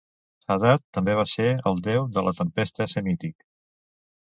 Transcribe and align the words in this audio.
Hadad 0.53 0.81
també 0.97 1.15
va 1.19 1.25
ser 1.33 1.45
el 1.73 1.77
deu 1.89 2.09
de 2.17 2.25
la 2.29 2.35
tempesta 2.41 2.91
semític. 2.97 3.49